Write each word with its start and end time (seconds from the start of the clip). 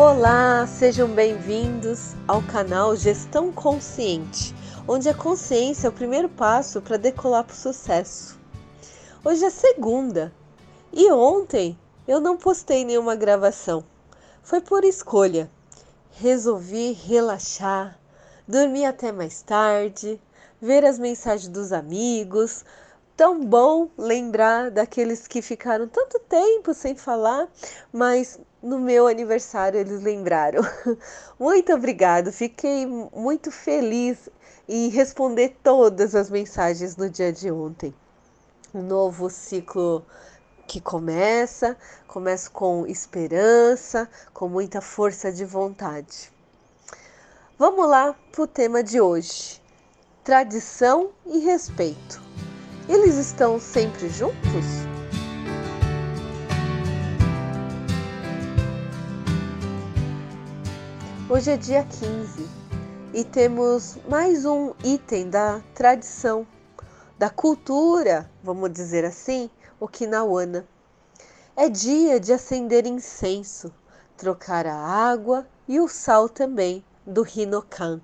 Olá, 0.00 0.64
sejam 0.64 1.08
bem-vindos 1.08 2.14
ao 2.28 2.40
canal 2.40 2.94
Gestão 2.94 3.50
Consciente, 3.50 4.54
onde 4.86 5.08
a 5.08 5.12
consciência 5.12 5.88
é 5.88 5.90
o 5.90 5.92
primeiro 5.92 6.28
passo 6.28 6.80
para 6.80 6.96
decolar 6.96 7.42
para 7.42 7.52
o 7.52 7.56
sucesso. 7.56 8.38
Hoje 9.24 9.44
é 9.44 9.50
segunda 9.50 10.32
e 10.92 11.10
ontem 11.10 11.76
eu 12.06 12.20
não 12.20 12.36
postei 12.36 12.84
nenhuma 12.84 13.16
gravação. 13.16 13.82
Foi 14.40 14.60
por 14.60 14.84
escolha. 14.84 15.50
Resolvi 16.12 16.92
relaxar, 16.92 17.98
dormir 18.46 18.84
até 18.84 19.10
mais 19.10 19.42
tarde, 19.42 20.20
ver 20.62 20.84
as 20.84 20.96
mensagens 20.96 21.48
dos 21.48 21.72
amigos, 21.72 22.64
tão 23.18 23.44
bom 23.44 23.90
lembrar 23.98 24.70
daqueles 24.70 25.26
que 25.26 25.42
ficaram 25.42 25.88
tanto 25.88 26.20
tempo 26.20 26.72
sem 26.72 26.94
falar, 26.94 27.48
mas 27.92 28.38
no 28.62 28.78
meu 28.78 29.08
aniversário 29.08 29.80
eles 29.80 30.00
lembraram. 30.00 30.62
Muito 31.36 31.74
obrigado, 31.74 32.30
fiquei 32.30 32.86
muito 32.86 33.50
feliz 33.50 34.28
em 34.68 34.88
responder 34.88 35.56
todas 35.64 36.14
as 36.14 36.30
mensagens 36.30 36.96
no 36.96 37.10
dia 37.10 37.32
de 37.32 37.50
ontem. 37.50 37.92
Um 38.72 38.82
novo 38.82 39.28
ciclo 39.28 40.06
que 40.68 40.80
começa, 40.80 41.76
começa 42.06 42.48
com 42.48 42.86
esperança, 42.86 44.08
com 44.32 44.48
muita 44.48 44.80
força 44.80 45.32
de 45.32 45.44
vontade. 45.44 46.32
Vamos 47.58 47.88
lá 47.88 48.14
para 48.30 48.42
o 48.42 48.46
tema 48.46 48.80
de 48.80 49.00
hoje: 49.00 49.60
tradição 50.22 51.10
e 51.26 51.38
respeito. 51.38 52.28
Eles 52.88 53.16
estão 53.16 53.60
sempre 53.60 54.08
juntos? 54.08 54.64
Hoje 61.28 61.50
é 61.50 61.56
dia 61.58 61.84
15 61.84 62.48
e 63.12 63.24
temos 63.24 63.98
mais 64.08 64.46
um 64.46 64.72
item 64.82 65.28
da 65.28 65.60
tradição, 65.74 66.46
da 67.18 67.28
cultura, 67.28 68.30
vamos 68.42 68.72
dizer 68.72 69.04
assim, 69.04 69.50
Okinawana. 69.78 70.66
É 71.54 71.68
dia 71.68 72.18
de 72.18 72.32
acender 72.32 72.86
incenso, 72.86 73.70
trocar 74.16 74.66
a 74.66 74.74
água 74.74 75.46
e 75.68 75.78
o 75.78 75.88
sal 75.88 76.26
também 76.26 76.82
do 77.06 77.22
Hinokan. 77.22 78.00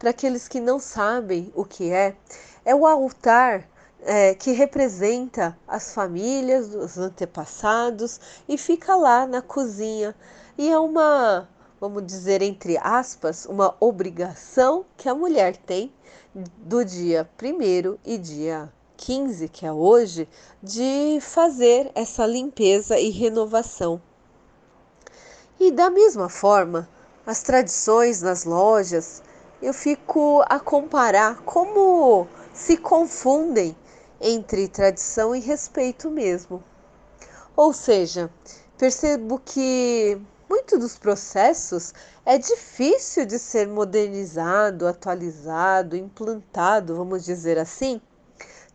Para 0.00 0.10
aqueles 0.10 0.48
que 0.48 0.58
não 0.58 0.80
sabem 0.80 1.52
o 1.54 1.64
que 1.64 1.92
é, 1.92 2.16
é 2.64 2.74
o 2.74 2.84
altar 2.84 3.69
é, 4.02 4.34
que 4.34 4.52
representa 4.52 5.56
as 5.66 5.94
famílias 5.94 6.68
dos 6.68 6.98
antepassados 6.98 8.20
e 8.48 8.56
fica 8.56 8.94
lá 8.94 9.26
na 9.26 9.42
cozinha. 9.42 10.14
E 10.56 10.68
é 10.68 10.78
uma, 10.78 11.48
vamos 11.80 12.04
dizer 12.06 12.42
entre 12.42 12.78
aspas, 12.78 13.46
uma 13.46 13.74
obrigação 13.80 14.84
que 14.96 15.08
a 15.08 15.14
mulher 15.14 15.56
tem 15.56 15.92
do 16.34 16.84
dia 16.84 17.28
1 17.42 17.98
e 18.04 18.18
dia 18.18 18.72
15, 18.96 19.48
que 19.48 19.66
é 19.66 19.72
hoje, 19.72 20.28
de 20.62 21.18
fazer 21.20 21.90
essa 21.94 22.26
limpeza 22.26 22.98
e 22.98 23.10
renovação. 23.10 24.00
E 25.58 25.70
da 25.70 25.90
mesma 25.90 26.28
forma, 26.28 26.88
as 27.26 27.42
tradições 27.42 28.22
nas 28.22 28.44
lojas, 28.44 29.22
eu 29.60 29.72
fico 29.72 30.42
a 30.48 30.58
comparar 30.58 31.42
como 31.42 32.26
se 32.52 32.76
confundem 32.76 33.76
entre 34.20 34.68
tradição 34.68 35.34
e 35.34 35.40
respeito 35.40 36.10
mesmo. 36.10 36.62
Ou 37.56 37.72
seja, 37.72 38.30
percebo 38.76 39.38
que 39.38 40.20
muito 40.48 40.78
dos 40.78 40.98
processos 40.98 41.94
é 42.26 42.36
difícil 42.36 43.24
de 43.24 43.38
ser 43.38 43.68
modernizado, 43.68 44.86
atualizado, 44.86 45.96
implantado, 45.96 46.96
vamos 46.96 47.24
dizer 47.24 47.58
assim, 47.58 48.00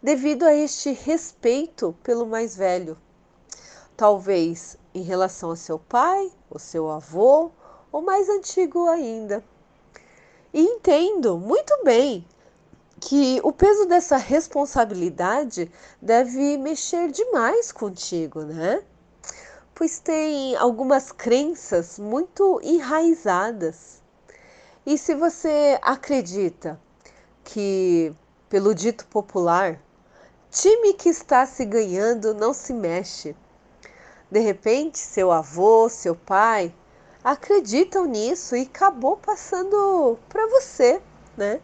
devido 0.02 0.44
a 0.44 0.54
este 0.54 0.92
respeito 0.92 1.96
pelo 2.02 2.26
mais 2.26 2.56
velho. 2.56 2.98
Talvez 3.98 4.78
em 4.94 5.02
relação 5.02 5.52
a 5.52 5.56
seu 5.56 5.78
pai, 5.78 6.32
ou 6.50 6.60
seu 6.60 6.90
avô, 6.90 7.52
ou 7.92 8.02
mais 8.02 8.30
antigo 8.30 8.88
ainda. 8.88 9.44
E 10.54 10.62
entendo 10.62 11.38
muito 11.38 11.74
bem 11.84 12.26
que 13.06 13.40
o 13.44 13.52
peso 13.52 13.86
dessa 13.86 14.18
responsabilidade 14.18 15.72
deve 16.02 16.58
mexer 16.58 17.12
demais 17.12 17.72
contigo, 17.72 18.42
né? 18.42 18.82
Pois 19.76 20.00
tem 20.00 20.56
algumas 20.56 21.12
crenças 21.12 22.00
muito 22.00 22.60
enraizadas. 22.64 24.02
E 24.84 24.98
se 24.98 25.14
você 25.14 25.78
acredita 25.84 26.82
que, 27.44 28.12
pelo 28.50 28.74
dito 28.74 29.06
popular, 29.06 29.80
time 30.50 30.94
que 30.94 31.10
está 31.10 31.46
se 31.46 31.64
ganhando 31.64 32.34
não 32.34 32.56
se 32.56 32.74
mexe, 32.74 33.36
de 34.32 34.40
repente 34.40 34.98
seu 34.98 35.32
avô, 35.32 35.88
seu 35.90 36.16
pai 36.16 36.74
acreditam 37.24 38.06
nisso 38.06 38.56
e 38.56 38.64
acabou 38.64 39.16
passando 39.16 40.18
para 40.28 40.48
você, 40.48 41.00
né? 41.38 41.62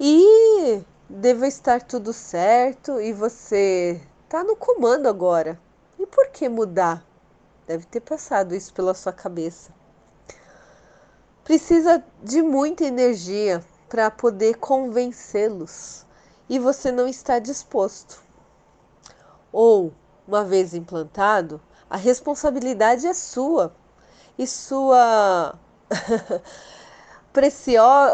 E 0.00 0.82
deve 1.08 1.46
estar 1.46 1.82
tudo 1.82 2.12
certo 2.12 3.00
e 3.00 3.12
você 3.12 4.00
está 4.24 4.42
no 4.42 4.56
comando 4.56 5.08
agora. 5.08 5.60
E 5.98 6.06
por 6.06 6.28
que 6.28 6.48
mudar? 6.48 7.04
Deve 7.66 7.86
ter 7.86 8.00
passado 8.00 8.54
isso 8.54 8.72
pela 8.72 8.94
sua 8.94 9.12
cabeça. 9.12 9.70
Precisa 11.44 12.02
de 12.22 12.40
muita 12.42 12.84
energia 12.84 13.64
para 13.88 14.10
poder 14.10 14.56
convencê-los 14.56 16.06
e 16.48 16.58
você 16.58 16.90
não 16.90 17.06
está 17.06 17.38
disposto. 17.38 18.22
Ou, 19.52 19.92
uma 20.26 20.44
vez 20.44 20.72
implantado, 20.72 21.60
a 21.90 21.96
responsabilidade 21.96 23.06
é 23.06 23.12
sua 23.12 23.74
e 24.38 24.46
sua 24.46 25.58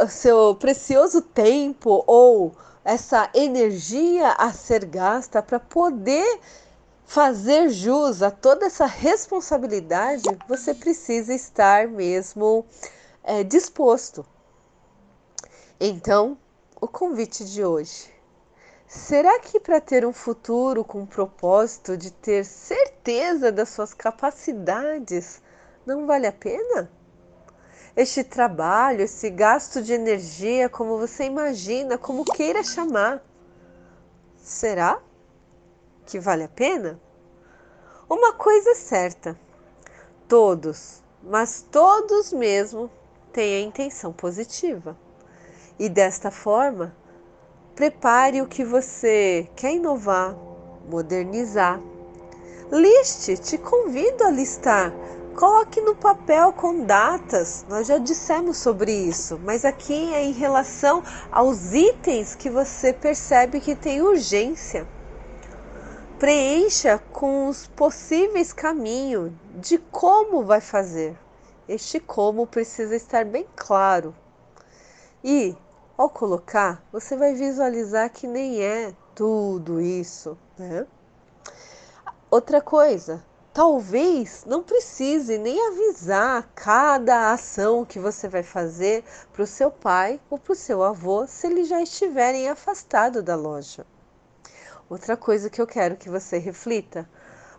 seu 0.09 0.55
precioso 0.55 1.23
tempo 1.23 2.05
ou 2.07 2.55
essa 2.85 3.29
energia 3.35 4.33
a 4.33 4.53
ser 4.53 4.85
gasta 4.85 5.43
para 5.43 5.59
poder 5.59 6.41
fazer 7.05 7.71
jus 7.71 8.23
a 8.23 8.31
toda 8.31 8.67
essa 8.67 8.87
responsabilidade, 8.87 10.25
você 10.47 10.75
precisa 10.75 11.35
estar 11.35 11.89
mesmo 11.89 12.65
é, 13.25 13.43
disposto. 13.43 14.25
Então, 15.81 16.37
o 16.81 16.87
convite 16.87 17.45
de 17.45 17.65
hoje. 17.65 18.13
Será 18.87 19.39
que 19.41 19.61
para 19.61 19.81
ter 19.81 20.07
um 20.07 20.13
futuro 20.13 20.83
com 20.83 21.05
propósito 21.05 21.97
de 21.97 22.11
ter 22.11 22.45
certeza 22.45 23.53
das 23.53 23.69
suas 23.69 23.93
capacidades 23.93 25.43
não 25.85 26.07
vale 26.07 26.27
a 26.27 26.33
pena? 26.33 26.91
Este 27.99 28.23
trabalho, 28.23 29.01
esse 29.01 29.29
gasto 29.29 29.83
de 29.83 29.93
energia, 29.93 30.69
como 30.69 30.97
você 30.99 31.25
imagina, 31.25 31.99
como 31.99 32.25
queira 32.25 32.63
chamar. 32.63 33.21
Será 34.37 35.03
que 36.07 36.21
vale 36.21 36.45
a 36.45 36.49
pena? 36.49 37.01
Uma 38.09 38.35
coisa 38.35 38.71
é 38.71 38.75
certa: 38.77 39.37
todos, 40.29 41.03
mas 41.25 41.67
todos 41.73 42.33
mesmo, 42.33 42.89
têm 43.33 43.57
a 43.57 43.67
intenção 43.67 44.13
positiva. 44.13 44.97
E 45.77 45.89
desta 45.89 46.31
forma, 46.31 46.95
prepare 47.75 48.41
o 48.41 48.47
que 48.47 48.65
você 48.65 49.51
quer 49.57 49.73
inovar, 49.73 50.37
modernizar. 50.89 51.81
Liste, 52.71 53.37
te 53.39 53.59
convido 53.59 54.23
a 54.23 54.31
listar 54.31 54.93
Coloque 55.39 55.81
no 55.81 55.95
papel 55.95 56.53
com 56.53 56.85
datas, 56.85 57.65
nós 57.69 57.87
já 57.87 57.97
dissemos 57.97 58.57
sobre 58.57 58.91
isso, 58.93 59.39
mas 59.45 59.65
aqui 59.65 60.13
é 60.13 60.25
em 60.25 60.33
relação 60.33 61.01
aos 61.31 61.73
itens 61.73 62.35
que 62.35 62.51
você 62.51 62.93
percebe 62.93 63.61
que 63.61 63.77
tem 63.77 64.03
urgência. 64.03 64.85
Preencha 66.19 67.01
com 67.13 67.47
os 67.47 67.69
possíveis 67.69 68.53
caminhos 68.53 69.31
de 69.55 69.79
como 69.79 70.45
vai 70.45 70.61
fazer. 70.61 71.17
Este 71.69 72.01
como 72.01 72.45
precisa 72.45 72.97
estar 72.97 73.25
bem 73.25 73.47
claro. 73.55 74.13
E, 75.23 75.57
ao 75.97 76.11
colocar, 76.11 76.83
você 76.91 77.17
vai 77.17 77.35
visualizar 77.35 78.11
que 78.11 78.27
nem 78.27 78.61
é 78.61 78.93
tudo 79.15 79.81
isso, 79.81 80.37
né? 80.59 80.85
Outra 82.29 82.61
coisa, 82.61 83.23
talvez 83.59 84.45
não 84.47 84.63
precise 84.63 85.37
nem 85.37 85.67
avisar 85.67 86.49
cada 86.55 87.33
ação 87.33 87.85
que 87.85 87.99
você 87.99 88.29
vai 88.29 88.45
fazer 88.45 89.03
para 89.33 89.43
o 89.43 89.47
seu 89.49 89.69
pai 89.69 90.21
ou 90.31 90.39
para 90.39 90.53
o 90.53 90.55
seu 90.55 90.81
avô 90.81 91.27
se 91.27 91.49
eles 91.49 91.67
já 91.67 91.83
estiverem 91.83 92.49
afastados 92.49 93.21
da 93.21 93.35
loja. 93.35 93.85
Outra 94.89 95.17
coisa 95.17 95.51
que 95.51 95.61
eu 95.61 95.67
quero 95.67 95.97
que 95.97 96.09
você 96.09 96.39
reflita: 96.39 97.11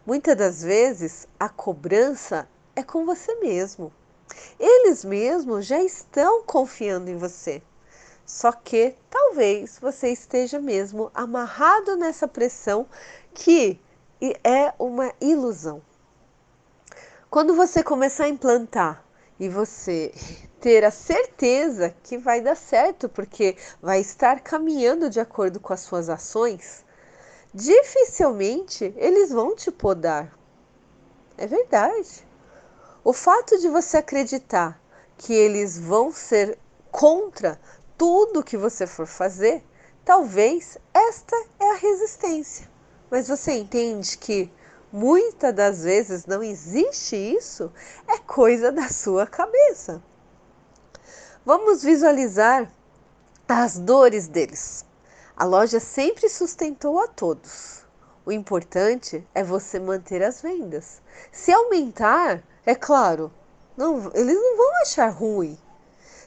muitas 0.05 0.37
das 0.37 0.63
vezes 0.63 1.27
a 1.37 1.49
cobrança 1.49 2.47
é 2.77 2.81
com 2.81 3.05
você 3.05 3.35
mesmo. 3.35 3.91
Eles 4.57 5.03
mesmos 5.03 5.65
já 5.65 5.83
estão 5.83 6.43
confiando 6.43 7.11
em 7.11 7.17
você. 7.17 7.61
Só 8.25 8.53
que 8.53 8.95
talvez 9.09 9.77
você 9.81 10.13
esteja 10.13 10.61
mesmo 10.61 11.11
amarrado 11.13 11.97
nessa 11.97 12.25
pressão 12.25 12.87
que 13.33 13.81
é 14.45 14.73
uma 14.79 15.13
ilusão. 15.19 15.88
Quando 17.29 17.55
você 17.55 17.83
começar 17.83 18.23
a 18.23 18.29
implantar 18.29 19.05
e 19.39 19.47
você 19.47 20.11
ter 20.59 20.83
a 20.83 20.89
certeza 20.89 21.93
que 22.01 22.17
vai 22.17 22.41
dar 22.41 22.55
certo, 22.55 23.07
porque 23.07 23.55
vai 23.79 23.99
estar 24.01 24.39
caminhando 24.39 25.11
de 25.11 25.19
acordo 25.19 25.59
com 25.59 25.71
as 25.71 25.81
suas 25.81 26.09
ações, 26.09 26.83
dificilmente 27.53 28.91
eles 28.97 29.29
vão 29.29 29.55
te 29.55 29.69
podar. 29.69 30.35
É 31.37 31.45
verdade. 31.45 32.27
O 33.03 33.13
fato 33.13 33.59
de 33.59 33.69
você 33.69 33.97
acreditar 33.97 34.81
que 35.15 35.31
eles 35.31 35.77
vão 35.77 36.11
ser 36.11 36.57
contra 36.89 37.61
tudo 37.95 38.43
que 38.43 38.57
você 38.57 38.87
for 38.87 39.05
fazer, 39.05 39.63
talvez 40.03 40.79
esta 40.91 41.35
é 41.59 41.69
a 41.73 41.75
resistência. 41.75 42.67
Mas 43.07 43.27
você 43.27 43.51
entende 43.53 44.17
que 44.17 44.51
muitas 44.91 45.53
das 45.53 45.83
vezes 45.83 46.25
não 46.25 46.41
existe 46.41 47.15
isso, 47.15 47.71
é 48.07 48.17
coisa 48.17 48.71
da 48.71 48.89
sua 48.89 49.25
cabeça. 49.27 50.01
Vamos 51.45 51.83
visualizar 51.83 52.71
as 53.47 53.79
dores 53.79 54.27
deles. 54.27 54.85
A 55.35 55.45
loja 55.45 55.79
sempre 55.79 56.29
sustentou 56.29 56.99
a 56.99 57.07
todos. 57.07 57.85
O 58.25 58.31
importante 58.31 59.25
é 59.33 59.43
você 59.43 59.79
manter 59.79 60.21
as 60.21 60.41
vendas. 60.41 61.01
Se 61.31 61.51
aumentar, 61.51 62.43
é 62.65 62.75
claro, 62.75 63.31
não, 63.75 64.11
eles 64.13 64.35
não 64.35 64.57
vão 64.57 64.81
achar 64.81 65.07
ruim. 65.07 65.57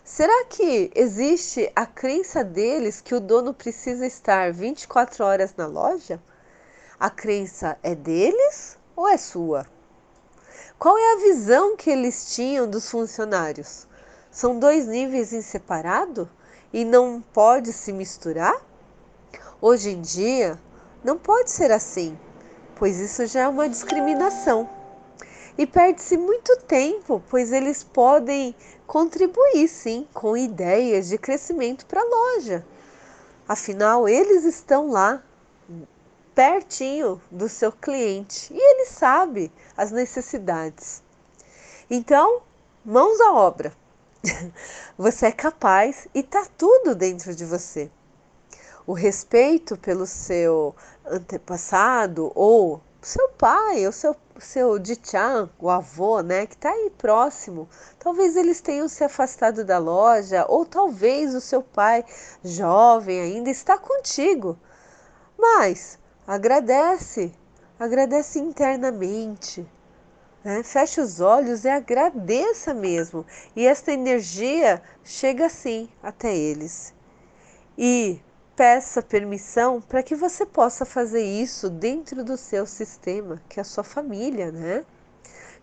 Será 0.02 0.46
que 0.46 0.90
existe 0.94 1.70
a 1.76 1.86
crença 1.86 2.42
deles 2.42 3.00
que 3.00 3.14
o 3.14 3.20
dono 3.20 3.54
precisa 3.54 4.04
estar 4.04 4.52
24 4.52 5.24
horas 5.24 5.54
na 5.56 5.66
loja? 5.66 6.20
A 7.00 7.10
crença 7.10 7.78
é 7.82 7.94
deles 7.94 8.78
ou 8.94 9.08
é 9.08 9.16
sua? 9.16 9.66
Qual 10.78 10.96
é 10.98 11.12
a 11.12 11.16
visão 11.16 11.76
que 11.76 11.90
eles 11.90 12.34
tinham 12.34 12.68
dos 12.68 12.90
funcionários? 12.90 13.86
São 14.30 14.58
dois 14.58 14.86
níveis 14.86 15.32
em 15.32 15.42
separado 15.42 16.28
e 16.72 16.84
não 16.84 17.22
pode 17.32 17.72
se 17.72 17.92
misturar? 17.92 18.60
Hoje 19.60 19.90
em 19.90 20.00
dia, 20.00 20.58
não 21.04 21.18
pode 21.18 21.50
ser 21.50 21.70
assim, 21.70 22.18
pois 22.76 22.98
isso 22.98 23.26
já 23.26 23.42
é 23.42 23.48
uma 23.48 23.68
discriminação. 23.68 24.68
E 25.56 25.66
perde-se 25.66 26.16
muito 26.16 26.56
tempo, 26.62 27.22
pois 27.28 27.52
eles 27.52 27.82
podem 27.82 28.54
contribuir 28.86 29.68
sim 29.68 30.08
com 30.12 30.36
ideias 30.36 31.08
de 31.08 31.18
crescimento 31.18 31.86
para 31.86 32.00
a 32.00 32.04
loja. 32.04 32.66
Afinal, 33.46 34.08
eles 34.08 34.44
estão 34.44 34.90
lá 34.90 35.22
pertinho 36.34 37.20
do 37.30 37.48
seu 37.48 37.70
cliente 37.72 38.52
e 38.52 38.58
ele 38.58 38.86
sabe 38.86 39.52
as 39.76 39.90
necessidades. 39.90 41.02
Então, 41.90 42.42
mãos 42.84 43.20
à 43.20 43.32
obra. 43.32 43.72
Você 44.96 45.26
é 45.26 45.32
capaz 45.32 46.06
e 46.14 46.20
está 46.20 46.46
tudo 46.56 46.94
dentro 46.94 47.34
de 47.34 47.44
você 47.44 47.90
o 48.86 48.92
respeito 48.92 49.76
pelo 49.76 50.06
seu 50.06 50.74
antepassado 51.04 52.32
ou 52.34 52.80
seu 53.00 53.28
pai, 53.30 53.84
ou 53.86 53.92
seu, 53.92 54.14
seu 54.38 54.78
Dichan, 54.78 55.50
o 55.58 55.68
avô, 55.68 56.20
né, 56.20 56.46
que 56.46 56.54
está 56.54 56.70
aí 56.70 56.90
próximo. 56.90 57.68
Talvez 57.98 58.36
eles 58.36 58.60
tenham 58.60 58.88
se 58.88 59.02
afastado 59.02 59.64
da 59.64 59.78
loja, 59.78 60.46
ou 60.48 60.64
talvez 60.64 61.34
o 61.34 61.40
seu 61.40 61.62
pai, 61.62 62.04
jovem 62.44 63.20
ainda, 63.20 63.50
está 63.50 63.76
contigo. 63.76 64.56
Mas 65.36 65.98
agradece, 66.26 67.32
agradece 67.78 68.38
internamente. 68.38 69.66
Né? 70.44 70.62
Feche 70.62 71.00
os 71.00 71.20
olhos 71.20 71.64
e 71.64 71.68
agradeça 71.68 72.74
mesmo. 72.74 73.24
E 73.54 73.66
esta 73.66 73.92
energia 73.92 74.82
chega 75.04 75.46
assim 75.46 75.88
até 76.02 76.36
eles. 76.36 76.94
E 77.76 78.20
peça 78.56 79.02
permissão 79.02 79.80
para 79.80 80.02
que 80.02 80.14
você 80.14 80.44
possa 80.44 80.84
fazer 80.84 81.24
isso 81.24 81.70
dentro 81.70 82.24
do 82.24 82.36
seu 82.36 82.66
sistema, 82.66 83.40
que 83.48 83.58
é 83.58 83.62
a 83.62 83.64
sua 83.64 83.84
família, 83.84 84.52
né? 84.52 84.84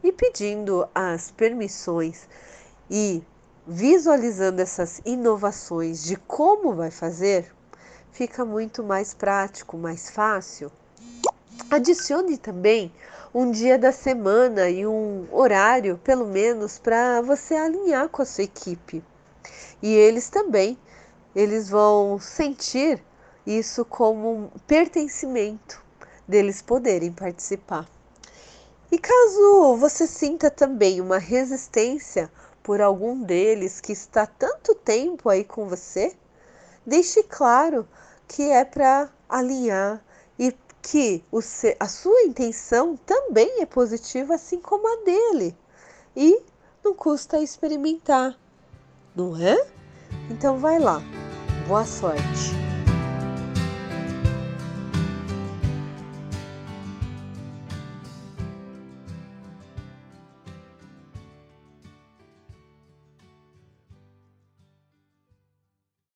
E 0.04 0.12
pedindo 0.12 0.88
as 0.96 1.30
permissões 1.32 2.28
e 2.90 3.22
visualizando 3.68 4.62
essas 4.62 5.02
inovações 5.06 6.04
de 6.04 6.16
como 6.16 6.74
vai 6.74 6.90
fazer, 6.90 7.54
fica 8.12 8.44
muito 8.46 8.84
mais 8.84 9.14
prático, 9.14 9.78
mais 9.78 10.10
fácil. 10.10 10.72
Adicione 11.70 12.38
também 12.38 12.92
um 13.34 13.52
dia 13.52 13.78
da 13.78 13.92
semana 13.92 14.70
e 14.70 14.88
um 14.88 15.28
horário, 15.32 15.98
pelo 16.04 16.26
menos, 16.26 16.80
para 16.80 17.22
você 17.22 17.56
alinhar 17.56 18.10
com 18.10 18.22
a 18.22 18.26
sua 18.26 18.44
equipe. 18.44 19.04
E 19.82 19.94
eles 19.94 20.30
também 20.30 20.78
eles 21.36 21.70
vão 21.70 22.20
sentir 22.20 23.02
isso 23.46 23.86
como 23.86 24.34
um 24.34 24.50
pertencimento 24.68 25.82
deles 26.28 26.62
poderem 26.62 27.12
participar. 27.12 27.88
E 28.92 28.98
caso 28.98 29.78
você 29.78 30.08
sinta 30.08 30.50
também 30.50 31.00
uma 31.00 31.20
resistência 31.20 32.32
por 32.64 32.82
algum 32.82 33.22
deles 33.22 33.80
que 33.80 33.92
está 33.92 34.26
tanto 34.26 34.74
tempo 34.74 35.30
aí 35.30 35.44
com 35.44 35.68
você, 35.68 36.16
deixe 36.86 37.24
claro 37.24 37.88
que 38.28 38.44
é 38.44 38.64
para 38.64 39.10
alinhar 39.28 40.04
e 40.38 40.56
que 40.82 41.24
o, 41.32 41.40
a 41.80 41.88
sua 41.88 42.22
intenção 42.24 42.96
também 42.98 43.62
é 43.62 43.66
positiva, 43.66 44.36
assim 44.36 44.60
como 44.60 44.88
a 44.88 45.04
dele. 45.04 45.56
E 46.16 46.42
não 46.84 46.94
custa 46.94 47.40
experimentar, 47.40 48.38
não 49.16 49.36
é? 49.38 49.68
Então 50.30 50.58
vai 50.58 50.80
lá. 50.80 51.02
Boa 51.68 51.86
sorte! 51.86 52.69